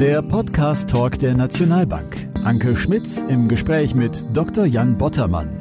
Der 0.00 0.20
Podcast 0.20 0.90
Talk 0.90 1.18
der 1.20 1.34
Nationalbank. 1.34 2.28
Anke 2.44 2.76
Schmitz 2.76 3.22
im 3.22 3.48
Gespräch 3.48 3.94
mit 3.94 4.26
Dr. 4.36 4.66
Jan 4.66 4.98
Bottermann. 4.98 5.56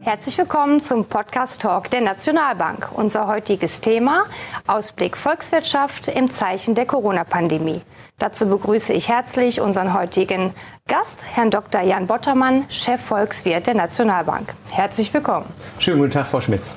Herzlich 0.00 0.38
willkommen 0.38 0.78
zum 0.78 1.06
Podcast 1.06 1.62
Talk 1.62 1.90
der 1.90 2.00
Nationalbank. 2.00 2.90
Unser 2.92 3.26
heutiges 3.26 3.80
Thema 3.80 4.26
Ausblick 4.68 5.16
Volkswirtschaft 5.16 6.06
im 6.06 6.30
Zeichen 6.30 6.76
der 6.76 6.86
Corona-Pandemie. 6.86 7.80
Dazu 8.20 8.46
begrüße 8.46 8.92
ich 8.92 9.08
herzlich 9.08 9.60
unseren 9.60 9.92
heutigen 9.92 10.54
Gast, 10.86 11.24
Herrn 11.24 11.50
Dr. 11.50 11.80
Jan 11.80 12.06
Bottermann, 12.06 12.66
Chefvolkswirt 12.68 13.66
der 13.66 13.74
Nationalbank. 13.74 14.54
Herzlich 14.70 15.12
willkommen. 15.12 15.46
Schönen 15.80 15.98
guten 15.98 16.12
Tag, 16.12 16.28
Frau 16.28 16.40
Schmitz. 16.40 16.76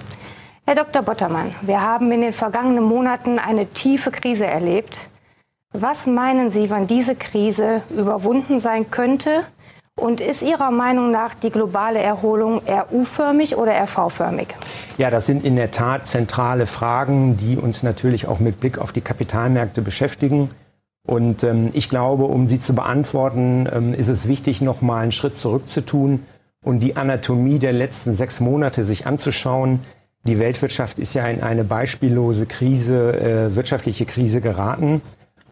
Herr 0.66 0.74
Dr. 0.74 1.04
Bottermann, 1.04 1.54
wir 1.62 1.84
haben 1.84 2.12
in 2.12 2.22
den 2.22 2.34
vergangenen 2.34 2.84
Monaten 2.84 3.38
eine 3.38 3.68
tiefe 3.68 4.10
Krise 4.10 4.48
erlebt. 4.48 4.98
Was 5.82 6.08
meinen 6.08 6.52
Sie, 6.52 6.70
wann 6.70 6.88
diese 6.88 7.16
Krise 7.16 7.82
überwunden 7.90 8.62
sein 8.62 8.92
könnte? 8.92 9.42
Und 10.00 10.22
ist 10.22 10.42
Ihrer 10.42 10.72
Meinung 10.72 11.12
nach 11.12 11.36
die 11.36 11.50
globale 11.50 12.00
Erholung 12.00 12.62
eher 12.66 12.94
U-förmig 12.94 13.58
oder 13.58 13.74
eher 13.74 13.88
V-förmig? 13.88 14.48
Ja, 14.98 15.10
das 15.10 15.26
sind 15.26 15.44
in 15.44 15.58
der 15.58 15.72
Tat 15.72 16.08
zentrale 16.08 16.66
Fragen, 16.66 17.36
die 17.36 17.58
uns 17.58 17.84
natürlich 17.84 18.28
auch 18.28 18.40
mit 18.40 18.62
Blick 18.62 18.78
auf 18.78 18.94
die 18.94 19.02
Kapitalmärkte 19.02 19.82
beschäftigen. 19.82 20.50
Und 21.06 21.44
ähm, 21.44 21.72
ich 21.74 21.90
glaube, 21.90 22.24
um 22.24 22.48
sie 22.48 22.60
zu 22.60 22.74
beantworten, 22.74 23.68
ähm, 23.72 23.94
ist 23.94 24.08
es 24.08 24.30
wichtig, 24.30 24.62
noch 24.62 24.82
mal 24.82 25.02
einen 25.02 25.12
Schritt 25.12 25.36
zurück 25.36 25.68
zu 25.68 25.82
tun 25.86 26.26
und 26.64 26.80
die 26.80 26.96
Anatomie 26.96 27.60
der 27.60 27.74
letzten 27.74 28.16
sechs 28.16 28.40
Monate 28.40 28.86
sich 28.86 29.08
anzuschauen. 29.08 29.82
Die 30.26 30.40
Weltwirtschaft 30.40 31.00
ist 31.00 31.14
ja 31.14 31.28
in 31.28 31.44
eine 31.44 31.66
beispiellose 31.66 32.46
Krise, 32.46 33.14
äh, 33.20 33.56
wirtschaftliche 33.56 34.06
Krise 34.06 34.40
geraten. 34.40 35.02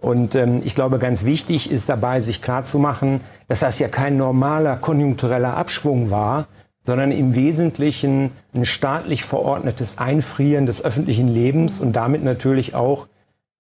Und 0.04 0.36
ähm, 0.36 0.62
ich 0.66 0.76
glaube, 0.76 1.00
ganz 1.00 1.24
wichtig 1.24 1.72
ist 1.72 1.88
dabei, 1.88 2.20
sich 2.20 2.42
klarzumachen, 2.42 3.22
dass 3.48 3.62
das 3.62 3.80
ja 3.80 3.88
kein 3.88 4.18
normaler 4.18 4.76
konjunktureller 4.76 5.56
Abschwung 5.56 6.12
war, 6.12 6.48
sondern 6.84 7.10
im 7.14 7.36
Wesentlichen 7.36 8.32
ein 8.54 8.66
staatlich 8.66 9.24
verordnetes 9.24 10.00
Einfrieren 10.00 10.66
des 10.66 10.84
öffentlichen 10.84 11.30
Lebens 11.30 11.80
und 11.80 11.96
damit 11.96 12.22
natürlich 12.22 12.76
auch 12.76 13.08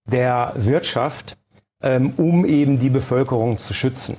der 0.05 0.51
Wirtschaft, 0.55 1.37
ähm, 1.81 2.11
um 2.17 2.45
eben 2.45 2.77
die 2.77 2.89
Bevölkerung 2.89 3.57
zu 3.57 3.73
schützen. 3.73 4.17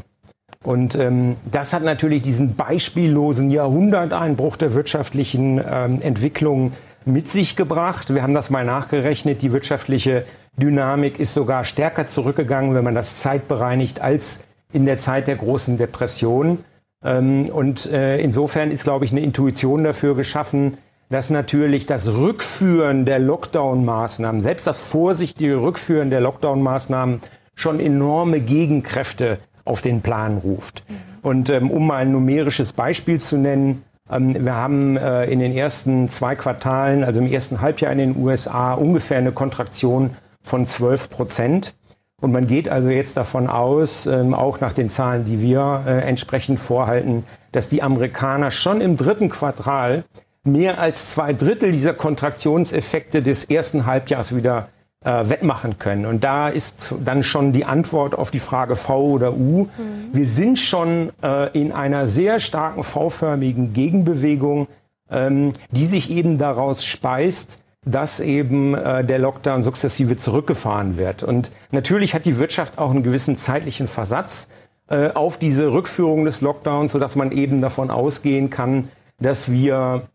Und 0.62 0.94
ähm, 0.94 1.36
das 1.50 1.74
hat 1.74 1.82
natürlich 1.82 2.22
diesen 2.22 2.54
beispiellosen 2.54 3.50
Jahrhunderteinbruch 3.50 4.56
der 4.56 4.72
wirtschaftlichen 4.72 5.58
ähm, 5.62 6.00
Entwicklung 6.00 6.72
mit 7.04 7.28
sich 7.28 7.54
gebracht. 7.54 8.14
Wir 8.14 8.22
haben 8.22 8.32
das 8.32 8.48
mal 8.48 8.64
nachgerechnet. 8.64 9.42
Die 9.42 9.52
wirtschaftliche 9.52 10.24
Dynamik 10.56 11.18
ist 11.18 11.34
sogar 11.34 11.64
stärker 11.64 12.06
zurückgegangen, 12.06 12.74
wenn 12.74 12.84
man 12.84 12.94
das 12.94 13.20
zeitbereinigt, 13.20 14.00
als 14.00 14.40
in 14.72 14.86
der 14.86 14.98
Zeit 14.98 15.26
der 15.26 15.36
großen 15.36 15.78
Depression. 15.78 16.64
Ähm, 17.04 17.48
und 17.48 17.86
äh, 17.86 18.18
insofern 18.18 18.70
ist, 18.70 18.84
glaube 18.84 19.04
ich, 19.04 19.12
eine 19.12 19.20
Intuition 19.20 19.84
dafür 19.84 20.14
geschaffen, 20.14 20.76
dass 21.10 21.30
natürlich 21.30 21.86
das 21.86 22.08
Rückführen 22.08 23.04
der 23.04 23.18
Lockdown-Maßnahmen, 23.18 24.40
selbst 24.40 24.66
das 24.66 24.80
vorsichtige 24.80 25.60
Rückführen 25.60 26.10
der 26.10 26.20
Lockdown-Maßnahmen 26.20 27.20
schon 27.54 27.78
enorme 27.78 28.40
Gegenkräfte 28.40 29.38
auf 29.64 29.80
den 29.80 30.00
Plan 30.00 30.38
ruft. 30.38 30.84
Mhm. 30.88 30.94
Und 31.22 31.50
ähm, 31.50 31.70
um 31.70 31.86
mal 31.86 31.98
ein 31.98 32.12
numerisches 32.12 32.72
Beispiel 32.72 33.20
zu 33.20 33.36
nennen, 33.36 33.82
ähm, 34.10 34.44
wir 34.44 34.54
haben 34.54 34.96
äh, 34.96 35.24
in 35.26 35.38
den 35.38 35.52
ersten 35.52 36.08
zwei 36.08 36.34
Quartalen, 36.34 37.04
also 37.04 37.20
im 37.20 37.30
ersten 37.30 37.60
Halbjahr 37.60 37.92
in 37.92 37.98
den 37.98 38.16
USA, 38.16 38.74
ungefähr 38.74 39.18
eine 39.18 39.32
Kontraktion 39.32 40.10
von 40.44 40.66
12 40.66 41.10
Prozent. 41.10 41.74
Und 42.20 42.30
man 42.32 42.46
geht 42.46 42.68
also 42.68 42.88
jetzt 42.88 43.16
davon 43.16 43.48
aus, 43.48 44.06
ähm, 44.06 44.34
auch 44.34 44.60
nach 44.60 44.72
den 44.72 44.88
Zahlen, 44.88 45.24
die 45.24 45.40
wir 45.40 45.82
äh, 45.86 46.00
entsprechend 46.02 46.60
vorhalten, 46.60 47.24
dass 47.52 47.68
die 47.68 47.82
Amerikaner 47.82 48.50
schon 48.50 48.80
im 48.80 48.96
dritten 48.96 49.30
Quartal 49.30 50.04
mehr 50.44 50.78
als 50.78 51.10
zwei 51.10 51.32
Drittel 51.32 51.72
dieser 51.72 51.94
Kontraktionseffekte 51.94 53.22
des 53.22 53.46
ersten 53.46 53.86
Halbjahres 53.86 54.36
wieder 54.36 54.68
äh, 55.04 55.28
wettmachen 55.28 55.78
können. 55.78 56.06
Und 56.06 56.24
da 56.24 56.48
ist 56.48 56.94
dann 57.04 57.22
schon 57.22 57.52
die 57.52 57.64
Antwort 57.64 58.14
auf 58.14 58.30
die 58.30 58.40
Frage 58.40 58.76
V 58.76 59.02
oder 59.02 59.34
U. 59.34 59.64
Mhm. 59.64 59.68
Wir 60.12 60.26
sind 60.26 60.58
schon 60.58 61.10
äh, 61.22 61.50
in 61.58 61.72
einer 61.72 62.06
sehr 62.06 62.40
starken 62.40 62.82
V-förmigen 62.82 63.72
Gegenbewegung, 63.72 64.66
ähm, 65.10 65.52
die 65.70 65.86
sich 65.86 66.10
eben 66.10 66.38
daraus 66.38 66.84
speist, 66.84 67.58
dass 67.84 68.20
eben 68.20 68.74
äh, 68.74 69.04
der 69.04 69.18
Lockdown 69.18 69.62
sukzessive 69.62 70.16
zurückgefahren 70.16 70.96
wird. 70.96 71.22
Und 71.22 71.50
natürlich 71.70 72.14
hat 72.14 72.24
die 72.24 72.38
Wirtschaft 72.38 72.78
auch 72.78 72.90
einen 72.90 73.02
gewissen 73.02 73.36
zeitlichen 73.36 73.88
Versatz 73.88 74.48
äh, 74.88 75.10
auf 75.10 75.38
diese 75.38 75.72
Rückführung 75.72 76.24
des 76.24 76.40
Lockdowns, 76.40 76.92
sodass 76.92 77.16
man 77.16 77.32
eben 77.32 77.60
davon 77.60 77.90
ausgehen 77.90 78.50
kann, 78.50 78.88
dass 79.20 79.50
wir 79.50 80.08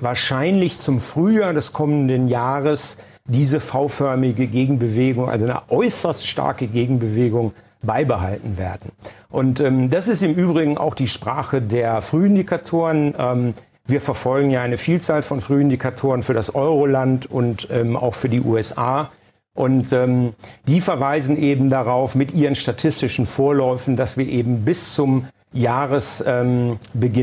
wahrscheinlich 0.00 0.78
zum 0.78 1.00
Frühjahr 1.00 1.54
des 1.54 1.72
kommenden 1.72 2.28
Jahres 2.28 2.98
diese 3.26 3.60
V-förmige 3.60 4.46
Gegenbewegung, 4.46 5.28
also 5.28 5.44
eine 5.44 5.62
äußerst 5.70 6.26
starke 6.26 6.66
Gegenbewegung 6.66 7.52
beibehalten 7.82 8.58
werden. 8.58 8.92
Und 9.30 9.60
ähm, 9.60 9.90
das 9.90 10.08
ist 10.08 10.22
im 10.22 10.34
Übrigen 10.34 10.78
auch 10.78 10.94
die 10.94 11.06
Sprache 11.06 11.62
der 11.62 12.00
Frühindikatoren. 12.00 13.14
Ähm, 13.18 13.54
wir 13.88 14.00
verfolgen 14.00 14.50
ja 14.50 14.62
eine 14.62 14.76
Vielzahl 14.76 15.22
von 15.22 15.40
Frühindikatoren 15.40 16.22
für 16.22 16.34
das 16.34 16.54
Euroland 16.54 17.30
und 17.30 17.68
ähm, 17.70 17.96
auch 17.96 18.14
für 18.14 18.28
die 18.28 18.42
USA. 18.42 19.10
Und 19.54 19.92
ähm, 19.92 20.34
die 20.68 20.80
verweisen 20.80 21.36
eben 21.36 21.70
darauf 21.70 22.14
mit 22.14 22.32
ihren 22.32 22.54
statistischen 22.54 23.26
Vorläufen, 23.26 23.96
dass 23.96 24.16
wir 24.16 24.28
eben 24.28 24.64
bis 24.64 24.94
zum 24.94 25.26
Jahresbeginn 25.52 26.78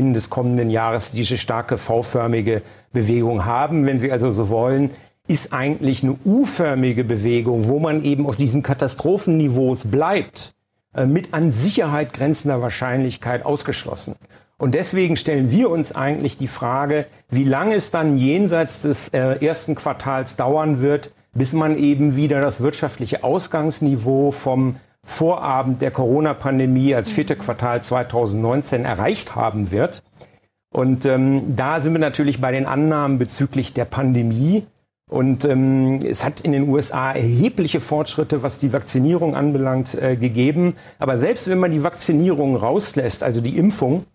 ähm, 0.08 0.12
des 0.12 0.28
kommenden 0.28 0.68
Jahres 0.68 1.12
diese 1.12 1.38
starke 1.38 1.78
V-förmige 1.78 2.62
Bewegung 2.92 3.44
haben. 3.44 3.86
Wenn 3.86 3.98
Sie 3.98 4.10
also 4.10 4.32
so 4.32 4.50
wollen, 4.50 4.90
ist 5.28 5.52
eigentlich 5.52 6.02
eine 6.02 6.16
U-förmige 6.24 7.04
Bewegung, 7.04 7.68
wo 7.68 7.78
man 7.78 8.04
eben 8.04 8.26
auf 8.26 8.36
diesen 8.36 8.62
Katastrophenniveaus 8.62 9.84
bleibt, 9.84 10.54
äh, 10.94 11.06
mit 11.06 11.32
an 11.32 11.50
Sicherheit 11.52 12.12
grenzender 12.12 12.60
Wahrscheinlichkeit 12.60 13.44
ausgeschlossen. 13.44 14.16
Und 14.58 14.74
deswegen 14.74 15.16
stellen 15.16 15.50
wir 15.50 15.70
uns 15.70 15.92
eigentlich 15.92 16.38
die 16.38 16.46
Frage, 16.46 17.06
wie 17.28 17.44
lange 17.44 17.74
es 17.74 17.90
dann 17.90 18.16
jenseits 18.16 18.80
des 18.80 19.08
äh, 19.08 19.44
ersten 19.44 19.74
Quartals 19.74 20.36
dauern 20.36 20.80
wird, 20.80 21.12
bis 21.34 21.52
man 21.52 21.76
eben 21.76 22.16
wieder 22.16 22.40
das 22.40 22.62
wirtschaftliche 22.62 23.22
Ausgangsniveau 23.22 24.30
vom 24.30 24.76
Vorabend 25.02 25.82
der 25.82 25.90
Corona-Pandemie 25.90 26.94
als 26.94 27.08
vierte 27.08 27.36
Quartal 27.36 27.82
2019 27.82 28.84
erreicht 28.84 29.36
haben 29.36 29.70
wird. 29.70 30.02
Und 30.72 31.04
ähm, 31.04 31.54
da 31.54 31.80
sind 31.80 31.92
wir 31.92 32.00
natürlich 32.00 32.40
bei 32.40 32.50
den 32.50 32.66
Annahmen 32.66 33.18
bezüglich 33.18 33.72
der 33.72 33.84
Pandemie. 33.84 34.66
Und 35.08 35.44
ähm, 35.44 36.00
es 36.04 36.24
hat 36.24 36.40
in 36.40 36.50
den 36.50 36.68
USA 36.68 37.12
erhebliche 37.12 37.80
Fortschritte, 37.80 38.42
was 38.42 38.58
die 38.58 38.72
Vaccinierung 38.72 39.36
anbelangt, 39.36 39.94
äh, 39.94 40.16
gegeben. 40.16 40.74
Aber 40.98 41.18
selbst 41.18 41.48
wenn 41.48 41.58
man 41.58 41.70
die 41.70 41.84
Vaccinierung 41.84 42.56
rauslässt, 42.56 43.22
also 43.22 43.40
die 43.40 43.56
Impfung, 43.56 44.06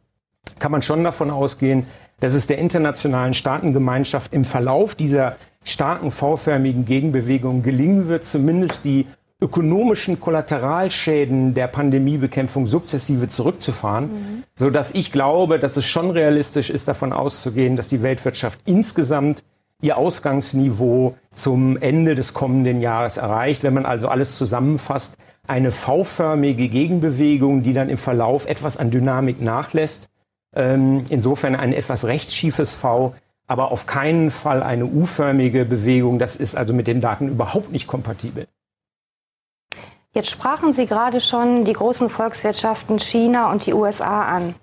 kann 0.59 0.71
man 0.71 0.81
schon 0.81 1.03
davon 1.03 1.31
ausgehen, 1.31 1.85
dass 2.19 2.33
es 2.33 2.47
der 2.47 2.59
internationalen 2.59 3.33
Staatengemeinschaft 3.33 4.33
im 4.33 4.45
Verlauf 4.45 4.95
dieser 4.95 5.35
starken 5.63 6.11
V-förmigen 6.11 6.85
Gegenbewegung 6.85 7.63
gelingen 7.63 8.07
wird, 8.07 8.25
zumindest 8.25 8.85
die 8.85 9.07
ökonomischen 9.41 10.19
Kollateralschäden 10.19 11.55
der 11.55 11.67
Pandemiebekämpfung 11.67 12.67
sukzessive 12.67 13.27
zurückzufahren, 13.27 14.05
mhm. 14.05 14.43
so 14.55 14.69
dass 14.69 14.91
ich 14.91 15.11
glaube, 15.11 15.57
dass 15.57 15.77
es 15.77 15.85
schon 15.85 16.11
realistisch 16.11 16.69
ist, 16.69 16.87
davon 16.87 17.11
auszugehen, 17.11 17.75
dass 17.75 17.87
die 17.87 18.03
Weltwirtschaft 18.03 18.59
insgesamt 18.65 19.43
ihr 19.81 19.97
Ausgangsniveau 19.97 21.15
zum 21.31 21.77
Ende 21.77 22.13
des 22.13 22.35
kommenden 22.35 22.81
Jahres 22.81 23.17
erreicht. 23.17 23.63
Wenn 23.63 23.73
man 23.73 23.87
also 23.87 24.09
alles 24.09 24.37
zusammenfasst, 24.37 25.17
eine 25.47 25.71
V-förmige 25.71 26.67
Gegenbewegung, 26.69 27.63
die 27.63 27.73
dann 27.73 27.89
im 27.89 27.97
Verlauf 27.97 28.45
etwas 28.45 28.77
an 28.77 28.91
Dynamik 28.91 29.41
nachlässt. 29.41 30.10
Ähm, 30.55 31.03
insofern 31.09 31.55
ein 31.55 31.73
etwas 31.73 32.05
rechtsschiefes 32.05 32.73
V, 32.73 33.15
aber 33.47 33.71
auf 33.71 33.85
keinen 33.85 34.31
Fall 34.31 34.63
eine 34.63 34.85
U-förmige 34.85 35.65
Bewegung. 35.65 36.19
Das 36.19 36.35
ist 36.35 36.55
also 36.55 36.73
mit 36.73 36.87
den 36.87 37.01
Daten 37.01 37.29
überhaupt 37.29 37.71
nicht 37.71 37.87
kompatibel. 37.87 38.47
Jetzt 40.13 40.29
sprachen 40.29 40.73
Sie 40.73 40.85
gerade 40.87 41.21
schon 41.21 41.63
die 41.63 41.71
großen 41.71 42.09
Volkswirtschaften 42.09 42.99
China 42.99 43.49
und 43.49 43.65
die 43.65 43.73
USA 43.73 44.23
an. 44.23 44.55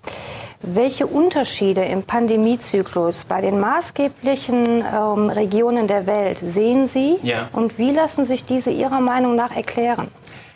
Welche 0.61 1.07
Unterschiede 1.07 1.85
im 1.85 2.03
Pandemiezyklus 2.03 3.23
bei 3.23 3.41
den 3.41 3.59
maßgeblichen 3.59 4.83
ähm, 4.83 5.29
Regionen 5.29 5.87
der 5.87 6.05
Welt 6.05 6.37
sehen 6.37 6.85
Sie 6.85 7.17
ja. 7.23 7.49
und 7.53 7.77
wie 7.77 7.91
lassen 7.91 8.25
sich 8.25 8.45
diese 8.45 8.69
Ihrer 8.69 8.99
Meinung 8.99 9.35
nach 9.35 9.55
erklären? 9.55 10.09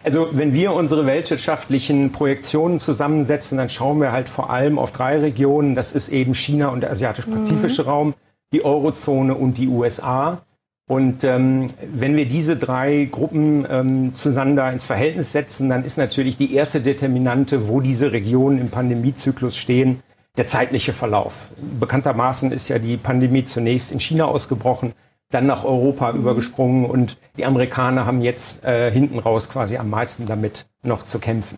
Also 0.03 0.29
wenn 0.33 0.53
wir 0.53 0.73
unsere 0.73 1.05
weltwirtschaftlichen 1.05 2.11
Projektionen 2.11 2.77
zusammensetzen, 2.77 3.57
dann 3.57 3.69
schauen 3.69 4.01
wir 4.01 4.11
halt 4.11 4.27
vor 4.27 4.49
allem 4.49 4.77
auf 4.77 4.91
drei 4.91 5.17
Regionen. 5.17 5.75
Das 5.75 5.93
ist 5.93 6.09
eben 6.09 6.33
China 6.35 6.67
und 6.69 6.81
der 6.81 6.91
asiatisch-pazifische 6.91 7.83
mhm. 7.83 7.87
Raum, 7.87 8.13
die 8.51 8.65
Eurozone 8.65 9.35
und 9.35 9.57
die 9.57 9.69
USA. 9.69 10.41
Und 10.89 11.23
ähm, 11.23 11.69
wenn 11.93 12.17
wir 12.17 12.27
diese 12.27 12.57
drei 12.57 13.07
Gruppen 13.09 13.65
ähm, 13.69 14.15
zueinander 14.15 14.69
ins 14.71 14.85
Verhältnis 14.85 15.31
setzen, 15.31 15.69
dann 15.69 15.85
ist 15.85 15.97
natürlich 15.97 16.35
die 16.35 16.53
erste 16.53 16.81
Determinante, 16.81 17.69
wo 17.69 17.79
diese 17.79 18.11
Regionen 18.11 18.59
im 18.59 18.69
Pandemiezyklus 18.69 19.55
stehen, 19.55 20.03
der 20.35 20.45
zeitliche 20.45 20.91
Verlauf. 20.91 21.51
Bekanntermaßen 21.79 22.51
ist 22.51 22.67
ja 22.67 22.79
die 22.79 22.97
Pandemie 22.97 23.45
zunächst 23.45 23.93
in 23.93 24.01
China 24.01 24.25
ausgebrochen, 24.25 24.93
dann 25.33 25.45
nach 25.45 25.63
Europa 25.63 26.11
mhm. 26.11 26.19
übergesprungen 26.19 26.85
und 26.85 27.17
die 27.37 27.45
Amerikaner 27.45 28.05
haben 28.05 28.21
jetzt 28.21 28.63
äh, 28.63 28.91
hinten 28.91 29.19
raus 29.19 29.49
quasi 29.49 29.77
am 29.77 29.89
meisten 29.89 30.25
damit 30.25 30.65
noch 30.83 31.03
zu 31.03 31.19
kämpfen. 31.19 31.57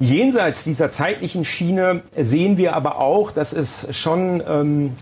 Jenseits 0.00 0.64
dieser 0.64 0.90
zeitlichen 0.90 1.44
Schiene 1.44 2.02
sehen 2.16 2.56
wir 2.56 2.76
aber 2.76 2.98
auch, 2.98 3.32
dass 3.32 3.52
es 3.52 3.96
schon 3.96 4.42
ähm, 4.46 4.92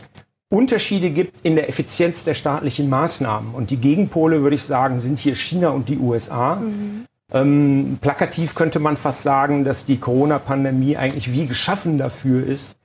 Unterschiede 0.49 1.11
gibt 1.11 1.43
in 1.43 1.55
der 1.55 1.69
Effizienz 1.69 2.25
der 2.25 2.35
staatlichen 2.35 2.89
Maßnahmen. 2.89 3.55
Und 3.55 3.71
die 3.71 3.77
Gegenpole, 3.77 4.43
würde 4.43 4.55
ich 4.55 4.63
sagen, 4.63 4.99
sind 4.99 5.19
hier 5.19 5.35
China 5.35 5.71
und 5.71 5.89
die 5.89 5.99
USA. 5.99 6.57
Mhm. 6.57 7.05
Ähm, 7.33 7.99
plakativ 8.01 8.55
könnte 8.55 8.79
man 8.79 8.97
fast 8.97 9.23
sagen, 9.23 9.65
dass 9.65 9.85
die 9.85 9.99
Corona-Pandemie 9.99 10.97
eigentlich 10.97 11.33
wie 11.33 11.47
geschaffen 11.47 11.99
dafür 11.99 12.47
ist, 12.47 12.79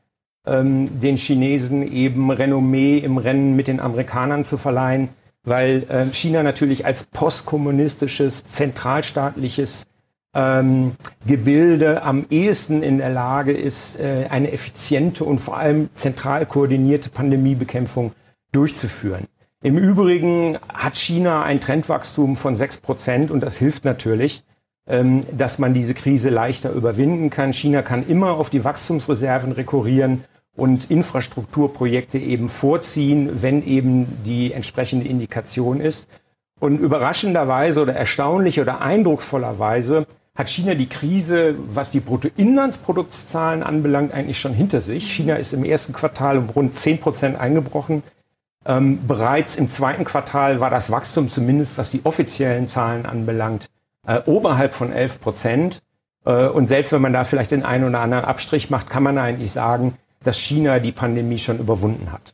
ähm, 0.46 1.00
den 1.00 1.18
Chinesen 1.18 1.90
eben 1.92 2.32
Renommee 2.32 2.98
im 2.98 3.18
Rennen 3.18 3.56
mit 3.56 3.68
den 3.68 3.80
Amerikanern 3.80 4.44
zu 4.44 4.58
verleihen, 4.58 5.10
weil 5.44 5.84
äh, 5.90 6.06
China 6.12 6.44
natürlich 6.44 6.86
als 6.86 7.06
postkommunistisches, 7.06 8.46
zentralstaatliches 8.46 9.88
ähm, 10.34 10.94
Gebilde 11.26 12.04
am 12.04 12.26
ehesten 12.30 12.84
in 12.84 12.98
der 12.98 13.10
Lage 13.10 13.52
ist, 13.52 14.00
äh, 14.00 14.28
eine 14.30 14.52
effiziente 14.52 15.26
und 15.26 15.40
vor 15.40 15.58
allem 15.58 15.90
zentral 15.94 16.46
koordinierte 16.46 17.10
Pandemiebekämpfung 17.10 18.14
durchzuführen. 18.52 19.28
Im 19.64 19.78
Übrigen 19.78 20.58
hat 20.74 20.98
China 20.98 21.44
ein 21.44 21.62
Trendwachstum 21.62 22.36
von 22.36 22.56
sechs 22.56 22.78
Prozent 22.78 23.30
und 23.30 23.42
das 23.42 23.58
hilft 23.58 23.86
natürlich, 23.86 24.44
ähm, 24.88 25.24
dass 25.32 25.60
man 25.60 25.74
diese 25.74 25.94
Krise 25.94 26.30
leichter 26.30 26.72
überwinden 26.72 27.30
kann. 27.30 27.54
China 27.54 27.82
kann 27.82 28.08
immer 28.08 28.32
auf 28.32 28.50
die 28.50 28.64
Wachstumsreserven 28.64 29.52
rekurrieren 29.52 30.24
und 30.56 30.92
Infrastrukturprojekte 30.92 32.18
eben 32.18 32.50
vorziehen, 32.50 33.42
wenn 33.42 33.65
eben 33.65 34.24
die 34.25 34.53
entsprechende 34.53 35.07
Indikation 35.07 35.80
ist. 35.80 36.07
Und 36.59 36.80
überraschenderweise 36.80 37.81
oder 37.81 37.95
erstaunlich 37.95 38.59
oder 38.59 38.81
eindrucksvollerweise 38.81 40.06
hat 40.36 40.50
China 40.50 40.75
die 40.75 40.88
Krise, 40.88 41.56
was 41.68 41.92
die 41.92 42.00
Bruttoinlandsproduktzahlen 42.00 43.63
anbelangt, 43.63 44.13
eigentlich 44.13 44.39
schon 44.39 44.53
hinter 44.53 44.81
sich. 44.81 45.12
China 45.12 45.36
ist 45.36 45.53
im 45.53 45.63
ersten 45.63 45.94
Quartal 45.94 46.38
um 46.38 46.50
rund 46.50 46.74
10 46.75 47.00
Prozent 47.00 47.39
eingebrochen. 47.39 48.04
Ähm, 48.65 49.06
bereits 49.07 49.56
im 49.56 49.69
zweiten 49.69 50.04
Quartal 50.04 50.59
war 50.59 50.69
das 50.69 50.92
Wachstum 50.92 51.30
zumindest, 51.30 51.77
was 51.77 51.92
die 51.92 52.06
offiziellen 52.06 52.68
Zahlen 52.68 53.06
anbelangt, 53.06 53.69
äh, 54.06 54.21
oberhalb 54.25 54.74
von 54.74 54.94
11 54.94 55.19
Prozent. 55.19 55.81
Äh, 56.25 56.47
und 56.47 56.68
selbst 56.68 56.92
wenn 56.92 57.01
man 57.01 57.13
da 57.13 57.24
vielleicht 57.24 57.51
den 57.51 57.65
einen 57.65 57.86
oder 57.86 58.00
anderen 58.00 58.25
Abstrich 58.25 58.69
macht, 58.69 58.89
kann 58.89 59.04
man 59.04 59.18
eigentlich 59.18 59.51
sagen, 59.51 59.97
dass 60.23 60.38
China 60.38 60.79
die 60.79 60.91
Pandemie 60.91 61.38
schon 61.38 61.59
überwunden 61.59 62.12
hat. 62.12 62.33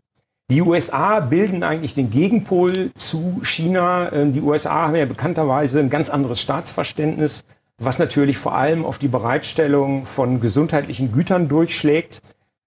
Die 0.49 0.61
USA 0.61 1.19
bilden 1.19 1.63
eigentlich 1.63 1.93
den 1.93 2.09
Gegenpol 2.09 2.91
zu 2.95 3.41
China. 3.43 4.09
Äh, 4.09 4.31
die 4.31 4.41
USA 4.41 4.87
haben 4.87 4.95
ja 4.95 5.05
bekannterweise 5.05 5.79
ein 5.79 5.89
ganz 5.89 6.09
anderes 6.09 6.41
Staatsverständnis 6.41 7.43
was 7.79 7.99
natürlich 7.99 8.37
vor 8.37 8.55
allem 8.55 8.85
auf 8.85 8.97
die 8.97 9.07
Bereitstellung 9.07 10.05
von 10.05 10.39
gesundheitlichen 10.39 11.11
Gütern 11.11 11.47
durchschlägt. 11.47 12.21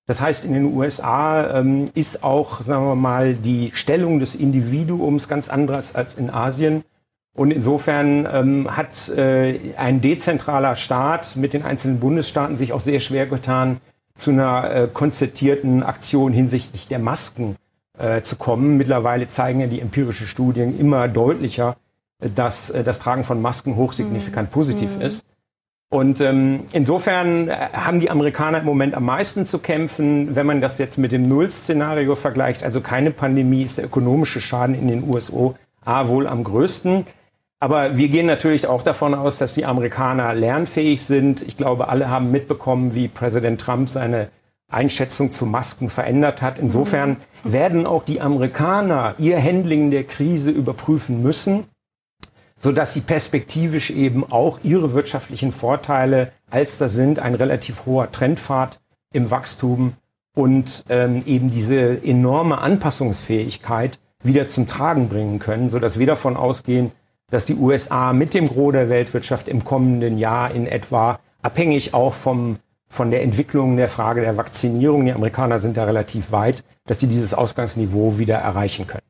Das 0.07 0.21
heißt, 0.21 0.45
in 0.45 0.55
den 0.55 0.77
USA 0.77 1.59
ähm, 1.59 1.87
ist 1.95 2.25
auch, 2.25 2.63
sagen 2.63 2.87
wir 2.87 2.95
mal, 2.95 3.35
die 3.35 3.71
Stellung 3.75 4.21
des 4.21 4.35
Individuums 4.35 5.29
ganz 5.29 5.49
anders 5.49 5.95
als 5.95 6.15
in 6.15 6.31
Asien. 6.31 6.85
Und 7.37 7.53
insofern 7.53 8.27
ähm, 8.31 8.77
hat 8.77 9.09
äh, 9.09 9.75
ein 9.77 10.01
dezentraler 10.01 10.75
Staat 10.75 11.37
mit 11.37 11.53
den 11.53 11.63
einzelnen 11.63 12.01
Bundesstaaten 12.01 12.57
sich 12.57 12.73
auch 12.73 12.81
sehr 12.81 12.99
schwer 12.99 13.27
getan, 13.27 13.81
zu 14.21 14.31
einer 14.31 14.71
äh, 14.71 14.89
konzertierten 14.93 15.83
Aktion 15.83 16.33
hinsichtlich 16.33 16.89
der 16.89 16.99
Masken 16.99 17.57
äh, 17.99 18.23
zu 18.23 18.37
kommen. 18.37 18.77
Mittlerweile 18.77 19.29
zeigen 19.29 19.61
ja 19.61 19.67
die 19.67 19.81
empirischen 19.81 20.27
Studien 20.27 20.79
immer 20.79 21.09
deutlicher, 21.09 21.77
dass 22.19 22.71
äh, 22.71 22.85
das 22.85 22.99
Tragen 22.99 23.25
von 23.25 23.41
Masken 23.43 23.77
hochsignifikant 23.77 24.51
mhm. 24.51 24.53
positiv 24.53 24.97
mhm. 24.97 25.03
ist. 25.03 25.25
Und 25.89 26.21
ähm, 26.21 26.61
insofern 26.73 27.49
äh, 27.49 27.69
haben 27.73 27.99
die 27.99 28.11
Amerikaner 28.11 28.61
im 28.61 28.65
Moment 28.65 28.95
am 28.95 29.05
meisten 29.05 29.45
zu 29.45 29.59
kämpfen. 29.59 30.37
Wenn 30.37 30.47
man 30.47 30.61
das 30.61 30.79
jetzt 30.79 30.99
mit 30.99 31.13
dem 31.13 31.23
Null-Szenario 31.23 32.15
vergleicht, 32.15 32.63
also 32.63 32.81
keine 32.81 33.11
Pandemie, 33.11 33.63
ist 33.63 33.79
der 33.79 33.87
ökonomische 33.87 34.41
Schaden 34.41 34.77
in 34.77 34.87
den 34.87 35.09
USA 35.09 36.09
wohl 36.09 36.29
am 36.29 36.45
größten. 36.45 37.07
Aber 37.61 37.97
wir 37.97 38.09
gehen 38.09 38.27
natürlich 38.27 38.67
auch 38.67 38.83
davon 38.83 39.15
aus, 39.15 39.39
dass 39.39 39.55
die 39.55 39.67
Amerikaner 39.67 40.35
lernfähig 40.35 41.03
sind. 41.05 41.43
Ich 41.43 41.57
glaube, 41.57 41.89
alle 41.89 42.09
haben 42.09 42.31
mitbekommen, 42.31 42.95
wie 42.95 43.07
Präsident 43.07 43.61
Trump 43.61 43.89
seine 43.89 44.29
Einschätzung 44.69 45.31
zu 45.31 45.47
Masken 45.47 45.91
verändert 45.91 46.43
hat. 46.43 46.59
Insofern 46.59 47.19
mhm. 47.45 47.53
werden 47.53 47.87
auch 47.87 48.05
die 48.05 48.21
Amerikaner 48.21 49.15
ihr 49.19 49.43
Handling 49.43 49.91
der 49.91 50.05
Krise 50.05 50.51
überprüfen 50.51 51.23
müssen 51.23 51.67
so 52.61 52.73
dass 52.73 52.93
sie 52.93 53.01
perspektivisch 53.01 53.91
eben 53.91 54.31
auch 54.31 54.61
ihre 54.63 54.93
wirtschaftlichen 54.93 55.51
Vorteile 55.51 56.31
als 56.51 56.77
da 56.77 56.91
sind, 56.91 57.19
ein 57.19 57.35
relativ 57.35 57.87
hoher 57.87 58.13
Trendpfad 58.13 58.81
im 59.15 59.31
Wachstum 59.31 59.95
und 60.37 60.85
ähm, 60.91 61.23
eben 61.25 61.51
diese 61.51 62.05
enorme 62.05 62.59
Anpassungsfähigkeit 62.59 63.99
wieder 64.23 64.47
zum 64.47 64.67
Tragen 64.67 65.09
bringen 65.09 65.39
können, 65.39 65.71
so 65.71 65.79
dass 65.79 65.99
wir 65.99 66.07
davon 66.07 66.37
ausgehen, 66.37 66.93
dass 67.31 67.45
die 67.45 67.57
USA 67.57 68.13
mit 68.13 68.35
dem 68.35 68.49
Gros 68.49 68.73
der 68.73 68.89
Weltwirtschaft 68.89 69.49
im 69.49 69.65
kommenden 69.65 70.19
Jahr 70.19 70.51
in 70.53 70.67
etwa 70.67 71.19
abhängig 71.43 71.95
auch 71.95 72.13
vom 72.13 72.59
von 72.93 73.13
der 73.13 73.23
Entwicklung 73.23 73.77
der 73.77 73.89
Frage 73.89 74.21
der 74.21 74.37
Vakzinierung, 74.37 75.05
die 75.05 75.13
Amerikaner 75.13 75.61
sind 75.61 75.77
da 75.77 75.85
relativ 75.85 76.33
weit, 76.33 76.65
dass 76.87 76.99
die 76.99 77.07
dieses 77.07 77.33
Ausgangsniveau 77.33 78.19
wieder 78.19 78.35
erreichen 78.35 78.89
können. 78.89 79.05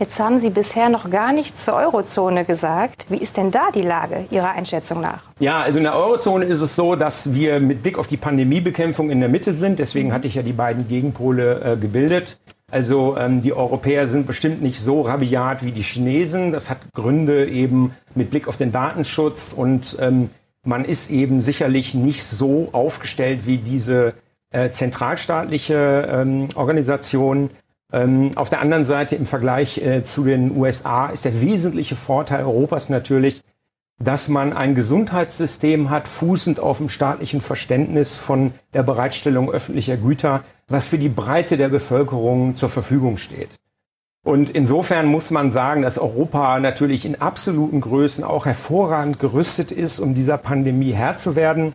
Jetzt 0.00 0.20
haben 0.20 0.38
Sie 0.38 0.50
bisher 0.50 0.88
noch 0.88 1.10
gar 1.10 1.32
nichts 1.32 1.64
zur 1.64 1.74
Eurozone 1.74 2.44
gesagt. 2.44 3.06
Wie 3.08 3.18
ist 3.18 3.36
denn 3.36 3.50
da 3.50 3.70
die 3.72 3.82
Lage 3.82 4.26
Ihrer 4.30 4.50
Einschätzung 4.50 5.00
nach? 5.00 5.22
Ja, 5.40 5.60
also 5.62 5.78
in 5.78 5.84
der 5.84 5.96
Eurozone 5.96 6.44
ist 6.44 6.60
es 6.60 6.76
so, 6.76 6.94
dass 6.94 7.34
wir 7.34 7.58
mit 7.58 7.82
Blick 7.82 7.98
auf 7.98 8.06
die 8.06 8.16
Pandemiebekämpfung 8.16 9.10
in 9.10 9.18
der 9.18 9.28
Mitte 9.28 9.52
sind. 9.52 9.80
Deswegen 9.80 10.12
hatte 10.12 10.28
ich 10.28 10.36
ja 10.36 10.42
die 10.42 10.52
beiden 10.52 10.86
Gegenpole 10.86 11.60
äh, 11.60 11.76
gebildet. 11.76 12.38
Also 12.70 13.16
ähm, 13.16 13.40
die 13.40 13.54
Europäer 13.54 14.06
sind 14.06 14.26
bestimmt 14.26 14.60
nicht 14.60 14.78
so 14.78 15.00
rabiat 15.00 15.64
wie 15.64 15.72
die 15.72 15.82
Chinesen. 15.82 16.52
Das 16.52 16.68
hat 16.68 16.92
Gründe 16.92 17.48
eben 17.48 17.94
mit 18.14 18.30
Blick 18.30 18.46
auf 18.46 18.58
den 18.58 18.72
Datenschutz 18.72 19.54
und 19.56 19.96
ähm, 20.00 20.30
man 20.64 20.84
ist 20.84 21.10
eben 21.10 21.40
sicherlich 21.40 21.94
nicht 21.94 22.24
so 22.24 22.68
aufgestellt 22.72 23.46
wie 23.46 23.56
diese 23.56 24.14
äh, 24.50 24.68
zentralstaatliche 24.70 26.08
ähm, 26.10 26.48
Organisation. 26.56 27.50
Ähm, 27.90 28.32
auf 28.36 28.50
der 28.50 28.60
anderen 28.60 28.84
Seite 28.84 29.16
im 29.16 29.24
Vergleich 29.24 29.78
äh, 29.78 30.02
zu 30.02 30.24
den 30.24 30.54
USA 30.54 31.08
ist 31.08 31.24
der 31.24 31.40
wesentliche 31.40 31.96
Vorteil 31.96 32.44
Europas 32.44 32.90
natürlich, 32.90 33.40
dass 33.98 34.28
man 34.28 34.52
ein 34.52 34.74
Gesundheitssystem 34.74 35.90
hat, 35.90 36.06
fußend 36.06 36.60
auf 36.60 36.78
dem 36.78 36.88
staatlichen 36.88 37.40
Verständnis 37.40 38.16
von 38.16 38.52
der 38.72 38.84
Bereitstellung 38.84 39.50
öffentlicher 39.50 39.96
Güter, 39.96 40.44
was 40.68 40.86
für 40.86 40.98
die 40.98 41.08
Breite 41.08 41.56
der 41.56 41.68
Bevölkerung 41.68 42.54
zur 42.54 42.68
Verfügung 42.68 43.16
steht. 43.16 43.56
Und 44.24 44.50
insofern 44.50 45.06
muss 45.06 45.30
man 45.30 45.50
sagen, 45.50 45.82
dass 45.82 45.98
Europa 45.98 46.60
natürlich 46.60 47.06
in 47.06 47.20
absoluten 47.20 47.80
Größen 47.80 48.24
auch 48.24 48.46
hervorragend 48.46 49.18
gerüstet 49.18 49.72
ist, 49.72 50.00
um 50.00 50.14
dieser 50.14 50.38
Pandemie 50.38 50.92
Herr 50.92 51.16
zu 51.16 51.34
werden. 51.34 51.72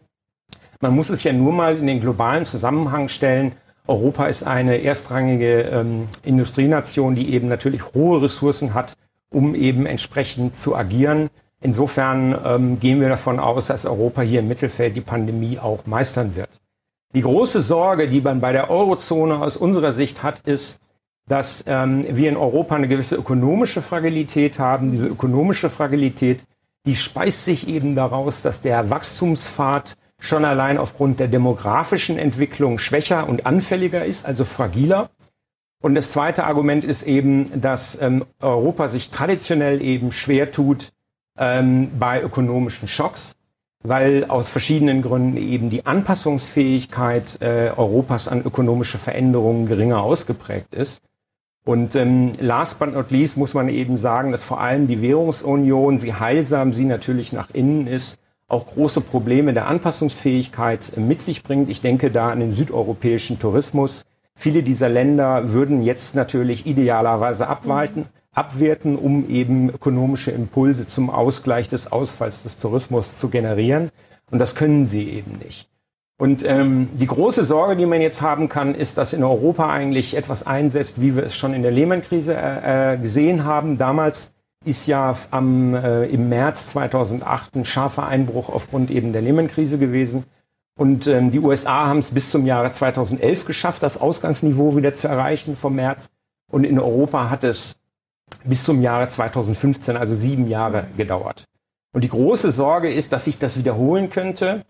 Man 0.79 0.95
muss 0.95 1.09
es 1.09 1.23
ja 1.23 1.33
nur 1.33 1.53
mal 1.53 1.77
in 1.77 1.87
den 1.87 1.99
globalen 1.99 2.45
Zusammenhang 2.45 3.09
stellen. 3.09 3.53
Europa 3.87 4.27
ist 4.27 4.43
eine 4.43 4.81
erstrangige 4.83 5.63
ähm, 5.63 6.07
Industrienation, 6.23 7.15
die 7.15 7.33
eben 7.33 7.47
natürlich 7.47 7.93
hohe 7.93 8.21
Ressourcen 8.21 8.73
hat, 8.73 8.93
um 9.29 9.55
eben 9.55 9.85
entsprechend 9.85 10.55
zu 10.55 10.75
agieren. 10.75 11.29
Insofern 11.63 12.37
ähm, 12.45 12.79
gehen 12.81 12.99
wir 12.99 13.07
davon 13.07 13.39
aus, 13.39 13.67
dass 13.67 13.85
Europa 13.85 14.21
hier 14.21 14.41
im 14.41 14.49
Mittelfeld 14.49 14.97
die 14.97 15.01
Pandemie 15.01 15.59
auch 15.59 15.85
meistern 15.85 16.35
wird. 16.35 16.49
Die 17.15 17.21
große 17.21 17.61
Sorge, 17.61 18.09
die 18.09 18.19
man 18.19 18.41
bei 18.41 18.51
der 18.51 18.69
Eurozone 18.69 19.39
aus 19.39 19.55
unserer 19.55 19.93
Sicht 19.93 20.23
hat, 20.23 20.41
ist, 20.41 20.81
dass 21.29 21.63
ähm, 21.65 22.05
wir 22.09 22.27
in 22.27 22.35
Europa 22.35 22.75
eine 22.75 22.89
gewisse 22.89 23.15
ökonomische 23.15 23.81
Fragilität 23.81 24.59
haben. 24.59 24.91
Diese 24.91 25.07
ökonomische 25.07 25.69
Fragilität, 25.69 26.43
die 26.85 26.97
speist 26.97 27.45
sich 27.45 27.69
eben 27.69 27.95
daraus, 27.95 28.41
dass 28.41 28.59
der 28.59 28.89
Wachstumspfad 28.89 29.95
schon 30.19 30.43
allein 30.43 30.77
aufgrund 30.77 31.21
der 31.21 31.29
demografischen 31.29 32.17
Entwicklung 32.17 32.77
schwächer 32.77 33.29
und 33.29 33.45
anfälliger 33.45 34.03
ist, 34.03 34.25
also 34.25 34.43
fragiler. 34.43 35.11
Und 35.81 35.95
das 35.95 36.11
zweite 36.11 36.43
Argument 36.43 36.83
ist 36.83 37.03
eben, 37.03 37.61
dass 37.61 38.01
ähm, 38.01 38.25
Europa 38.41 38.89
sich 38.89 39.11
traditionell 39.11 39.81
eben 39.81 40.11
schwer 40.11 40.51
tut 40.51 40.91
ähm, 41.37 41.91
bei 41.99 42.21
ökonomischen 42.21 42.87
Schocks, 42.87 43.35
weil 43.83 44.25
aus 44.25 44.49
verschiedenen 44.49 45.01
Gründen 45.01 45.37
eben 45.37 45.69
die 45.69 45.85
Anpassungsfähigkeit 45.85 47.41
äh, 47.41 47.71
Europas 47.75 48.27
an 48.27 48.43
ökonomische 48.43 48.97
Veränderungen 48.97 49.67
geringer 49.67 50.01
ausgeprägt 50.01 50.73
ist. 50.73 51.01
Und 51.65 51.95
ähm, 51.95 52.33
last 52.39 52.79
but 52.79 52.93
not 52.93 53.09
least 53.09 53.37
muss 53.37 53.53
man 53.53 53.69
eben 53.69 53.97
sagen, 53.97 54.31
dass 54.31 54.43
vor 54.43 54.59
allem 54.59 54.87
die 54.87 55.01
Währungsunion, 55.01 55.97
sie 55.97 56.13
heilsam, 56.13 56.73
sie 56.73 56.85
natürlich 56.85 57.31
nach 57.31 57.49
innen 57.53 57.87
ist, 57.87 58.19
auch 58.47 58.67
große 58.67 59.01
Probleme 59.01 59.53
der 59.53 59.67
Anpassungsfähigkeit 59.67 60.93
mit 60.97 61.21
sich 61.21 61.43
bringt. 61.43 61.69
Ich 61.69 61.81
denke 61.81 62.11
da 62.11 62.29
an 62.29 62.39
den 62.39 62.51
südeuropäischen 62.51 63.39
Tourismus. 63.39 64.03
Viele 64.35 64.61
dieser 64.61 64.89
Länder 64.89 65.53
würden 65.53 65.83
jetzt 65.83 66.15
natürlich 66.15 66.65
idealerweise 66.65 67.47
abweiten, 67.47 68.05
abwerten, 68.33 68.97
um 68.97 69.29
eben 69.29 69.69
ökonomische 69.69 70.31
Impulse 70.31 70.87
zum 70.87 71.09
Ausgleich 71.09 71.69
des 71.69 71.91
Ausfalls 71.91 72.43
des 72.43 72.57
Tourismus 72.57 73.15
zu 73.15 73.29
generieren. 73.29 73.91
Und 74.31 74.39
das 74.39 74.55
können 74.55 74.85
sie 74.85 75.09
eben 75.09 75.33
nicht. 75.43 75.67
Und 76.17 76.45
ähm, 76.45 76.89
die 76.93 77.07
große 77.07 77.43
Sorge, 77.43 77.75
die 77.75 77.85
man 77.85 78.01
jetzt 78.01 78.21
haben 78.21 78.47
kann, 78.47 78.75
ist, 78.75 78.97
dass 78.97 79.13
in 79.13 79.23
Europa 79.23 79.69
eigentlich 79.69 80.15
etwas 80.15 80.45
einsetzt, 80.45 81.01
wie 81.01 81.15
wir 81.15 81.23
es 81.23 81.35
schon 81.35 81.53
in 81.53 81.63
der 81.63 81.71
Lehman-Krise 81.71 82.35
äh, 82.35 82.93
äh 82.93 82.97
gesehen 82.97 83.45
haben. 83.45 83.77
Damals 83.77 84.31
ist 84.63 84.87
ja 84.87 85.13
am, 85.31 85.75
äh, 85.75 86.05
im 86.05 86.29
März 86.29 86.69
2008 86.69 87.55
ein 87.55 87.65
scharfer 87.65 88.07
Einbruch 88.07 88.49
aufgrund 88.49 88.91
eben 88.91 89.11
der 89.11 89.21
Lehman-Krise 89.21 89.77
gewesen. 89.77 90.23
Und 90.75 91.07
ähm, 91.07 91.31
die 91.31 91.39
USA 91.39 91.87
haben 91.87 91.99
es 91.99 92.11
bis 92.11 92.29
zum 92.31 92.45
Jahre 92.45 92.71
2011 92.71 93.45
geschafft, 93.45 93.83
das 93.83 93.99
Ausgangsniveau 93.99 94.75
wieder 94.75 94.93
zu 94.93 95.07
erreichen 95.07 95.55
vom 95.55 95.75
März. 95.75 96.09
Und 96.49 96.63
in 96.63 96.79
Europa 96.79 97.29
hat 97.29 97.43
es 97.43 97.77
bis 98.43 98.63
zum 98.63 98.81
Jahre 98.81 99.07
2015, 99.07 99.97
also 99.97 100.13
sieben 100.13 100.47
Jahre 100.47 100.87
gedauert. 100.97 101.45
Und 101.93 102.03
die 102.03 102.09
große 102.09 102.51
Sorge 102.51 102.91
ist, 102.91 103.13
dass 103.13 103.25
sich 103.25 103.37
das 103.37 103.57
wiederholen 103.57 104.09
könnte. 104.09 104.63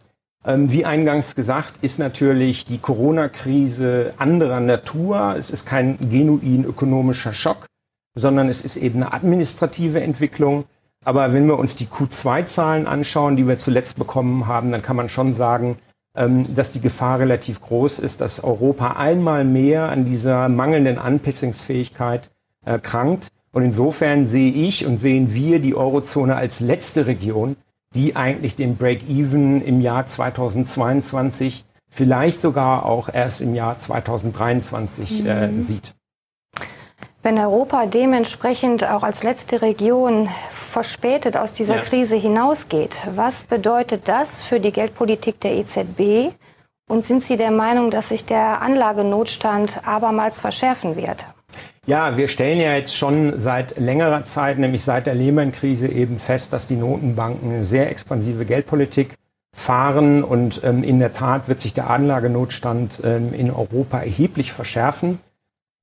Ähm, 0.46 0.72
wie 0.72 0.86
eingangs 0.86 1.36
gesagt, 1.36 1.76
ist 1.82 2.00
natürlich 2.00 2.66
die 2.66 2.80
Corona-Krise 2.80 4.12
anderer 4.18 4.60
Natur. 4.60 5.36
Es 5.38 5.50
ist 5.50 5.66
kein 5.66 5.98
genuin 6.10 6.66
ökonomischer 6.66 7.34
Schock, 7.34 7.66
sondern 8.14 8.50
es 8.50 8.62
ist 8.62 8.76
eben 8.76 9.02
eine 9.02 9.14
administrative 9.14 10.02
Entwicklung. 10.02 10.66
Aber 11.06 11.34
wenn 11.34 11.48
wir 11.48 11.58
uns 11.58 11.76
die 11.76 11.88
Q2-Zahlen 11.88 12.88
anschauen, 12.88 13.36
die 13.36 13.48
wir 13.48 13.58
zuletzt 13.58 13.98
bekommen 13.98 14.48
haben, 14.48 14.72
dann 14.72 14.82
kann 14.82 14.96
man 14.96 15.10
schon 15.10 15.34
sagen, 15.34 15.78
ähm, 16.16 16.54
dass 16.54 16.72
die 16.72 16.82
Gefahr 16.82 17.20
relativ 17.20 17.62
groß 17.62 18.00
ist, 18.00 18.22
dass 18.22 18.44
Europa 18.44 18.94
einmal 18.94 19.46
mehr 19.46 19.90
an 19.90 20.06
dieser 20.06 20.50
mangelnden 20.50 21.00
Anpassungsfähigkeit 21.00 22.30
äh, 22.66 22.80
krankt. 22.80 23.30
Und 23.54 23.64
insofern 23.64 24.26
sehe 24.26 24.52
ich 24.52 24.86
und 24.86 24.98
sehen 24.98 25.34
wir 25.34 25.60
die 25.60 25.76
Eurozone 25.76 26.36
als 26.36 26.60
letzte 26.60 27.06
Region, 27.06 27.56
die 27.96 28.16
eigentlich 28.16 28.56
den 28.56 28.76
Break-Even 28.76 29.62
im 29.62 29.80
Jahr 29.80 30.08
2022, 30.08 31.64
vielleicht 31.90 32.42
sogar 32.42 32.86
auch 32.86 33.10
erst 33.14 33.42
im 33.42 33.54
Jahr 33.54 33.78
2023 33.78 35.26
äh, 35.26 35.48
mhm. 35.48 35.64
sieht. 35.64 35.94
Wenn 37.22 37.38
Europa 37.38 37.86
dementsprechend 37.86 38.84
auch 38.84 39.04
als 39.04 39.24
letzte 39.24 39.62
Region 39.62 40.28
verspätet 40.50 41.38
aus 41.38 41.54
dieser 41.54 41.78
ja. 41.78 41.82
Krise 41.84 42.16
hinausgeht, 42.16 42.96
was 43.16 43.44
bedeutet 43.44 44.10
das 44.10 44.42
für 44.42 44.60
die 44.60 44.72
Geldpolitik 44.72 45.40
der 45.40 45.54
EZB? 45.54 46.34
Und 46.90 47.06
sind 47.06 47.24
Sie 47.24 47.38
der 47.38 47.52
Meinung, 47.52 47.92
dass 47.92 48.10
sich 48.10 48.26
der 48.26 48.62
Anlagenotstand 48.62 49.88
abermals 49.88 50.40
verschärfen 50.40 50.98
wird? 50.98 51.26
Ja, 51.86 52.16
wir 52.16 52.28
stellen 52.28 52.60
ja 52.60 52.76
jetzt 52.76 52.96
schon 52.96 53.40
seit 53.40 53.78
längerer 53.78 54.24
Zeit, 54.24 54.58
nämlich 54.58 54.84
seit 54.84 55.06
der 55.06 55.16
Lehman-Krise 55.16 55.88
eben 55.88 56.18
fest, 56.18 56.54
dass 56.54 56.68
die 56.68 56.78
Notenbanken 56.78 57.50
eine 57.50 57.66
sehr 57.66 57.90
expansive 57.90 58.46
Geldpolitik 58.46 59.16
fahren 59.54 60.24
und 60.24 60.62
ähm, 60.64 60.84
in 60.84 61.00
der 61.00 61.14
Tat 61.14 61.48
wird 61.48 61.62
sich 61.62 61.74
der 61.74 61.90
Anlagenotstand 61.90 63.02
ähm, 63.04 63.34
in 63.34 63.52
Europa 63.52 64.00
erheblich 64.00 64.52
verschärfen. 64.52 65.20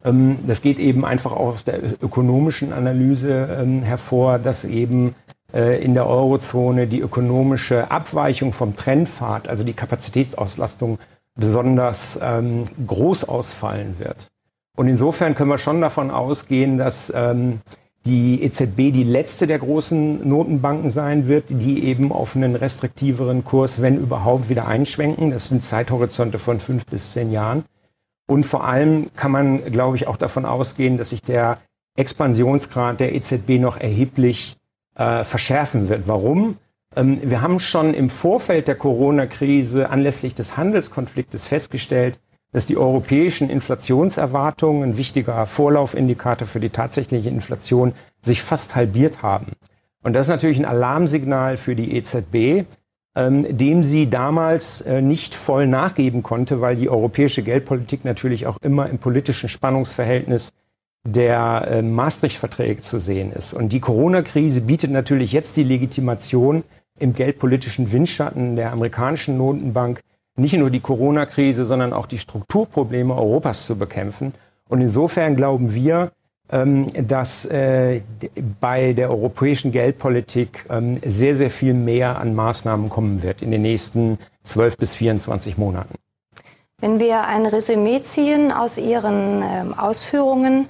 Ähm, 0.05 0.39
das 0.47 0.63
geht 0.63 0.79
eben 0.79 1.05
einfach 1.05 1.33
aus 1.33 1.65
der 1.65 1.81
ökonomischen 2.03 2.73
Analyse 2.73 3.59
ähm, 3.61 3.83
hervor, 3.83 4.39
dass 4.39 4.65
eben 4.65 5.15
äh, 5.53 5.83
in 5.83 5.95
der 5.95 6.07
Eurozone 6.07 6.87
die 6.87 7.01
ökonomische 7.01 7.91
Abweichung 7.91 8.53
vom 8.53 8.75
Trendpfad, 8.75 9.49
also 9.49 9.65
die 9.65 9.75
Kapazitätsauslastung, 9.75 10.99
besonders 11.39 12.19
ähm, 12.23 12.65
groß 12.87 13.25
ausfallen 13.25 13.97
wird. 13.99 14.31
Und 14.77 14.89
insofern 14.89 15.35
können 15.35 15.51
wir 15.51 15.59
schon 15.59 15.81
davon 15.81 16.11
ausgehen, 16.11 16.79
dass 16.79 17.13
ähm, 17.15 17.61
die 18.07 18.43
EZB 18.43 18.93
die 18.93 19.05
letzte 19.05 19.47
der 19.47 19.59
großen 19.59 20.27
Notenbanken 20.27 20.91
sein 20.91 21.29
wird, 21.29 21.51
die 21.51 21.85
eben 21.85 22.13
auf 22.13 22.35
einen 22.35 22.57
restriktiveren 22.57 23.45
Kurs, 23.45 23.83
wenn 23.83 23.99
überhaupt, 23.99 24.49
wieder 24.49 24.67
einschwenken. 24.67 25.31
Das 25.31 25.49
sind 25.49 25.63
Zeithorizonte 25.63 26.39
von 26.39 26.61
fünf 26.61 26.87
bis 26.87 27.13
zehn 27.13 27.31
Jahren. 27.31 27.65
Und 28.27 28.45
vor 28.45 28.65
allem 28.65 29.11
kann 29.17 29.33
man, 29.33 29.65
glaube 29.73 29.97
ich, 29.97 30.07
auch 30.07 30.17
davon 30.17 30.47
ausgehen, 30.47 30.97
dass 30.97 31.11
sich 31.11 31.23
der 31.23 31.59
Expansionsgrad 31.97 33.01
der 33.01 33.15
EZB 33.15 33.59
noch 33.59 33.77
erheblich 33.77 34.57
äh, 34.97 35.25
verschärfen 35.25 35.89
wird. 35.89 36.07
Warum? 36.07 36.57
Ähm, 36.97 37.19
wir 37.23 37.43
haben 37.43 37.61
schon 37.61 37.93
im 37.93 38.09
Vorfeld 38.09 38.69
der 38.69 38.77
Corona-Krise 38.77 39.91
anlässlich 39.91 40.35
des 40.35 40.57
Handelskonfliktes 40.57 41.47
festgestellt, 41.47 42.19
dass 42.53 42.67
die 42.67 42.77
europäischen 42.77 43.49
Inflationserwartungen, 43.51 44.91
ein 44.91 44.97
wichtiger 44.97 45.47
Vorlaufindikator 45.47 46.49
für 46.49 46.61
die 46.61 46.71
tatsächliche 46.71 47.29
Inflation, 47.29 47.93
sich 48.21 48.43
fast 48.43 48.75
halbiert 48.75 49.23
haben. 49.23 49.53
Und 50.03 50.15
das 50.15 50.27
ist 50.27 50.31
natürlich 50.31 50.59
ein 50.59 50.65
Alarmsignal 50.65 51.57
für 51.57 51.77
die 51.77 51.97
EZB, 51.97 52.67
ähm, 53.17 53.57
dem 53.57 53.83
sie 53.83 54.09
damals 54.09 54.81
äh, 54.83 55.03
nicht 55.03 55.35
voll 55.35 55.67
nachgeben 55.67 56.23
konnte, 56.23 56.61
weil 56.61 56.77
die 56.77 56.89
europäische 56.89 57.43
Geldpolitik 57.43 58.05
natürlich 58.05 58.47
auch 58.47 58.57
immer 58.63 58.89
im 58.89 58.99
politischen 58.99 59.49
Spannungsverhältnis 59.49 60.53
der 61.07 61.67
äh, 61.69 61.83
Maastricht-Verträge 61.83 62.83
zu 62.83 62.99
sehen 62.99 63.33
ist. 63.33 63.55
Und 63.55 63.73
die 63.73 63.81
Corona-Krise 63.81 64.61
bietet 64.61 64.91
natürlich 64.91 65.33
jetzt 65.33 65.57
die 65.57 65.65
Legitimation 65.65 66.63
im 66.99 67.15
geldpolitischen 67.15 67.91
Windschatten 67.93 68.57
der 68.57 68.73
amerikanischen 68.73 69.39
Notenbank 69.39 70.01
nicht 70.41 70.57
nur 70.57 70.71
die 70.71 70.81
Corona-Krise, 70.81 71.65
sondern 71.67 71.93
auch 71.93 72.07
die 72.07 72.19
Strukturprobleme 72.19 73.15
Europas 73.15 73.67
zu 73.67 73.77
bekämpfen. 73.77 74.33
Und 74.69 74.81
insofern 74.81 75.37
glauben 75.37 75.75
wir, 75.75 76.13
ähm, 76.51 76.89
dass 77.07 77.45
äh, 77.47 78.03
bei 78.61 78.93
der 78.93 79.11
europäischen 79.11 79.71
Geldpolitik 79.71 80.65
ähm, 80.69 80.99
sehr, 81.05 81.37
sehr 81.37 81.51
viel 81.51 81.75
mehr 81.75 82.19
an 82.19 82.35
Maßnahmen 82.35 82.89
kommen 82.89 83.23
wird 83.23 83.43
in 83.43 83.51
den 83.51 83.63
nächsten 83.63 84.19
12 84.45 84.77
bis 84.77 84.95
24 84.97 85.59
Monaten. 85.59 85.95
Wenn 86.81 86.99
wir 86.99 87.25
ein 87.25 87.47
Resümee 87.47 88.03
ziehen 88.03 88.53
aus 88.53 88.79
Ihren 88.79 89.43
ähm, 89.43 89.79
Ausführungen, 89.79 90.67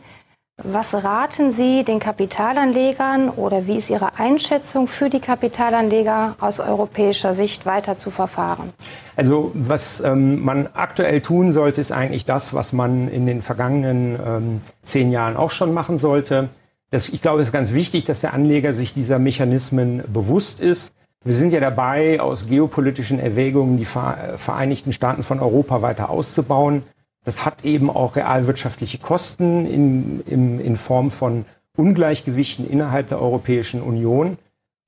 was 0.64 0.94
raten 0.94 1.52
Sie 1.52 1.84
den 1.84 2.00
Kapitalanlegern 2.00 3.30
oder 3.30 3.66
wie 3.66 3.76
ist 3.76 3.90
Ihre 3.90 4.18
Einschätzung 4.18 4.88
für 4.88 5.10
die 5.10 5.20
Kapitalanleger 5.20 6.36
aus 6.40 6.60
europäischer 6.60 7.34
Sicht 7.34 7.66
weiter 7.66 7.96
zu 7.96 8.10
verfahren? 8.10 8.72
Also 9.16 9.52
was 9.54 10.00
ähm, 10.00 10.42
man 10.42 10.68
aktuell 10.72 11.20
tun 11.20 11.52
sollte, 11.52 11.80
ist 11.80 11.92
eigentlich 11.92 12.24
das, 12.24 12.54
was 12.54 12.72
man 12.72 13.08
in 13.08 13.26
den 13.26 13.42
vergangenen 13.42 14.18
ähm, 14.24 14.60
zehn 14.82 15.12
Jahren 15.12 15.36
auch 15.36 15.50
schon 15.50 15.74
machen 15.74 15.98
sollte. 15.98 16.48
Das, 16.90 17.08
ich 17.08 17.22
glaube, 17.22 17.40
es 17.40 17.48
ist 17.48 17.52
ganz 17.52 17.72
wichtig, 17.72 18.04
dass 18.04 18.20
der 18.20 18.34
Anleger 18.34 18.74
sich 18.74 18.94
dieser 18.94 19.18
Mechanismen 19.18 20.02
bewusst 20.12 20.60
ist. 20.60 20.92
Wir 21.22 21.34
sind 21.34 21.52
ja 21.52 21.60
dabei, 21.60 22.20
aus 22.20 22.48
geopolitischen 22.48 23.20
Erwägungen 23.20 23.76
die 23.76 23.84
Vereinigten 23.84 24.92
Staaten 24.92 25.22
von 25.22 25.38
Europa 25.38 25.82
weiter 25.82 26.08
auszubauen. 26.08 26.82
Das 27.30 27.44
hat 27.44 27.64
eben 27.64 27.90
auch 27.90 28.16
realwirtschaftliche 28.16 28.98
Kosten 28.98 29.64
in, 29.64 30.20
in, 30.22 30.58
in 30.58 30.74
Form 30.74 31.12
von 31.12 31.44
Ungleichgewichten 31.76 32.68
innerhalb 32.68 33.08
der 33.08 33.22
Europäischen 33.22 33.82
Union. 33.82 34.36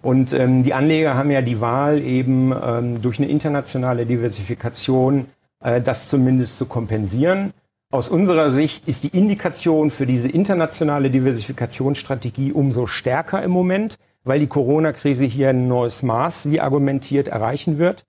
Und 0.02 0.32
ähm, 0.32 0.64
die 0.64 0.74
Anleger 0.74 1.14
haben 1.14 1.30
ja 1.30 1.40
die 1.40 1.60
Wahl, 1.60 2.02
eben 2.02 2.52
ähm, 2.60 3.00
durch 3.00 3.20
eine 3.20 3.28
internationale 3.28 4.06
Diversifikation 4.06 5.26
äh, 5.62 5.80
das 5.80 6.08
zumindest 6.08 6.58
zu 6.58 6.66
kompensieren. 6.66 7.52
Aus 7.92 8.08
unserer 8.08 8.50
Sicht 8.50 8.88
ist 8.88 9.04
die 9.04 9.16
Indikation 9.16 9.92
für 9.92 10.06
diese 10.06 10.28
internationale 10.28 11.10
Diversifikationsstrategie 11.10 12.50
umso 12.50 12.86
stärker 12.86 13.40
im 13.44 13.52
Moment, 13.52 14.00
weil 14.24 14.40
die 14.40 14.48
Corona-Krise 14.48 15.22
hier 15.22 15.50
ein 15.50 15.68
neues 15.68 16.02
Maß, 16.02 16.50
wie 16.50 16.60
argumentiert, 16.60 17.28
erreichen 17.28 17.78
wird. 17.78 18.02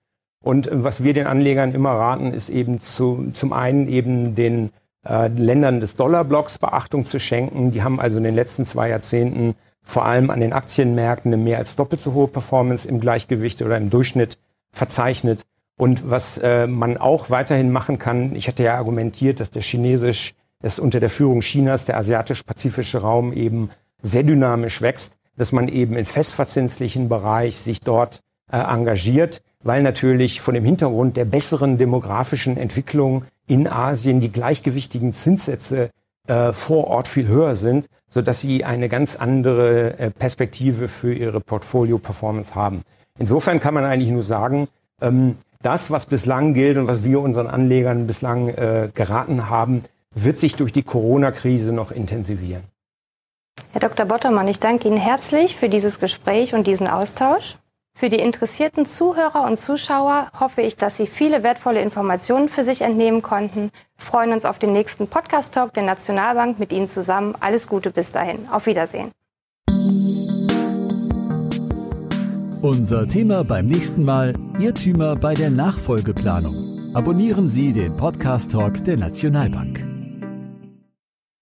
Und 0.44 0.68
äh, 0.68 0.84
was 0.84 1.04
wir 1.04 1.14
den 1.14 1.26
Anlegern 1.26 1.74
immer 1.74 1.92
raten, 1.92 2.32
ist 2.32 2.50
eben 2.50 2.80
zu, 2.80 3.32
zum 3.34 3.54
einen 3.54 3.88
eben 3.88 4.36
den 4.36 4.70
äh, 5.08 5.28
Ländern 5.30 5.80
des 5.80 5.96
Dollarblocks 5.96 6.60
Beachtung 6.60 7.06
zu 7.06 7.20
schenken. 7.20 7.72
Die 7.72 7.82
haben 7.82 8.00
also 8.00 8.18
in 8.18 8.24
den 8.24 8.36
letzten 8.36 8.66
zwei 8.66 8.90
Jahrzehnten 8.90 9.56
vor 9.82 10.06
allem 10.06 10.30
an 10.30 10.40
den 10.40 10.54
Aktienmärkten 10.54 11.34
eine 11.34 11.42
mehr 11.42 11.58
als 11.58 11.76
doppelt 11.76 12.02
so 12.02 12.14
hohe 12.14 12.28
Performance 12.28 12.88
im 12.88 13.00
Gleichgewicht 13.00 13.62
oder 13.62 13.78
im 13.78 13.90
Durchschnitt 13.90 14.38
verzeichnet. 14.72 15.44
Und 15.78 16.10
was 16.10 16.38
äh, 16.38 16.68
man 16.68 16.98
auch 16.98 17.30
weiterhin 17.30 17.72
machen 17.72 17.98
kann, 17.98 18.36
ich 18.36 18.48
hatte 18.48 18.64
ja 18.64 18.76
argumentiert, 18.76 19.40
dass 19.40 19.50
der 19.50 19.62
Chinesisch, 19.62 20.36
es 20.62 20.80
unter 20.80 21.02
der 21.02 21.10
Führung 21.10 21.42
Chinas, 21.42 21.84
der 21.86 21.98
asiatisch-pazifische 21.98 23.00
Raum 23.00 23.34
eben 23.34 23.70
sehr 24.02 24.24
dynamisch 24.24 24.82
wächst, 24.82 25.18
dass 25.36 25.52
man 25.52 25.68
eben 25.68 25.98
im 25.98 26.06
festverzinslichen 26.06 27.10
Bereich 27.10 27.58
sich 27.58 27.82
dort 27.82 28.22
äh, 28.52 28.58
engagiert 28.58 29.42
weil 29.64 29.82
natürlich 29.82 30.42
von 30.42 30.54
dem 30.54 30.64
Hintergrund 30.64 31.18
der 31.18 31.26
besseren 31.26 31.78
demografischen 31.78 32.58
Entwicklung 32.58 33.26
in 33.48 33.68
Asien 33.68 34.20
die 34.20 34.32
gleichgewichtigen 34.32 35.14
Zinssätze 35.14 35.90
äh, 36.28 36.54
vor 36.54 36.88
Ort 36.88 37.08
viel 37.08 37.28
höher 37.28 37.56
sind, 37.56 37.88
so 38.10 38.22
dass 38.22 38.40
sie 38.40 38.64
eine 38.64 38.90
ganz 38.90 39.16
andere 39.16 39.98
äh, 39.98 40.12
Perspektive 40.12 40.88
für 40.88 41.14
ihre 41.14 41.42
Portfolio-Performance 41.42 42.56
haben. 42.56 42.84
Insofern 43.20 43.60
kann 43.60 43.74
man 43.74 43.86
eigentlich 43.86 44.12
nur 44.12 44.24
sagen, 44.24 44.68
ähm, 45.02 45.36
das, 45.62 45.92
was 45.92 46.06
bislang 46.06 46.54
gilt 46.54 46.78
und 46.78 46.88
was 46.88 47.04
wir 47.04 47.20
unseren 47.20 47.48
Anlegern 47.48 48.08
bislang 48.08 48.50
äh, 48.50 48.90
geraten 48.94 49.50
haben, 49.50 49.82
wird 50.14 50.40
sich 50.40 50.56
durch 50.56 50.72
die 50.72 50.84
Corona-Krise 50.84 51.72
noch 51.72 51.92
intensivieren. 51.92 52.64
Herr 53.72 53.82
Dr. 53.82 54.06
Bottermann, 54.06 54.48
ich 54.48 54.60
danke 54.60 54.88
Ihnen 54.88 54.98
herzlich 54.98 55.56
für 55.56 55.70
dieses 55.70 56.00
Gespräch 56.00 56.54
und 56.54 56.68
diesen 56.68 56.88
Austausch. 56.88 57.58
Für 57.96 58.10
die 58.10 58.20
interessierten 58.20 58.86
Zuhörer 58.86 59.46
und 59.46 59.58
Zuschauer 59.58 60.32
hoffe 60.40 60.62
ich, 60.62 60.76
dass 60.76 60.98
Sie 60.98 61.06
viele 61.08 61.44
wertvolle 61.44 61.82
Informationen 61.82 62.50
für 62.50 62.64
sich 62.64 62.82
entnehmen 62.82 63.22
konnten. 63.22 63.72
Wir 63.98 64.06
freuen 64.06 64.34
uns 64.34 64.46
auf 64.46 64.58
den 64.58 64.74
nächsten 64.74 65.08
Podcast-Talk 65.08 65.74
der 65.74 65.84
Nationalbank 65.84 66.60
mit 66.60 66.74
Ihnen 66.74 66.88
zusammen. 66.88 67.36
Alles 67.40 67.68
Gute 67.68 67.92
bis 67.92 68.12
dahin. 68.12 68.50
Auf 68.50 68.66
Wiedersehen. 68.66 69.12
Unser 72.62 73.08
Thema 73.08 73.44
beim 73.44 73.68
nächsten 73.68 74.04
Mal 74.04 74.34
Irrtümer 74.60 75.16
bei 75.16 75.36
der 75.36 75.50
Nachfolgeplanung. 75.50 76.96
Abonnieren 76.96 77.48
Sie 77.48 77.74
den 77.74 77.96
Podcast 77.96 78.52
Talk 78.52 78.84
der 78.86 78.98
Nationalbank. 78.98 79.93